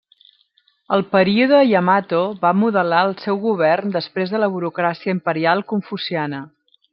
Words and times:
El 0.95 1.03
període 1.09 1.59
Yamato 1.71 2.21
va 2.45 2.53
modelar 2.61 3.03
el 3.09 3.13
seu 3.27 3.39
govern 3.45 3.93
després 3.99 4.35
de 4.37 4.41
la 4.45 4.51
burocràcia 4.55 5.15
imperial 5.19 5.63
confuciana. 5.75 6.43